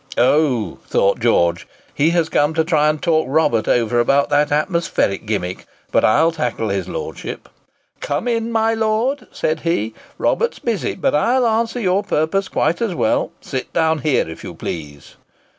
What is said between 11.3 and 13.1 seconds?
answer your purpose quite as